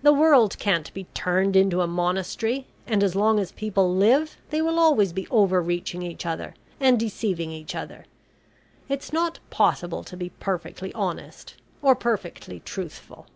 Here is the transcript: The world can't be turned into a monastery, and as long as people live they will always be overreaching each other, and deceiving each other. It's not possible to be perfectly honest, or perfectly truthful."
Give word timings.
The 0.00 0.14
world 0.14 0.58
can't 0.58 0.90
be 0.94 1.04
turned 1.12 1.54
into 1.54 1.82
a 1.82 1.86
monastery, 1.86 2.66
and 2.86 3.04
as 3.04 3.14
long 3.14 3.38
as 3.38 3.52
people 3.52 3.94
live 3.94 4.38
they 4.48 4.62
will 4.62 4.78
always 4.78 5.12
be 5.12 5.28
overreaching 5.28 6.00
each 6.02 6.24
other, 6.24 6.54
and 6.80 6.98
deceiving 6.98 7.50
each 7.52 7.74
other. 7.74 8.06
It's 8.88 9.12
not 9.12 9.40
possible 9.50 10.02
to 10.04 10.16
be 10.16 10.30
perfectly 10.30 10.90
honest, 10.94 11.56
or 11.82 11.94
perfectly 11.94 12.60
truthful." 12.60 13.26